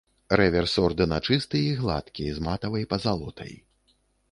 Рэверс 0.39 0.71
ордэна 0.85 1.19
чысты 1.27 1.61
і 1.67 1.77
гладкі, 1.83 2.25
з 2.39 2.47
матавай 2.47 2.91
пазалотай. 2.97 3.53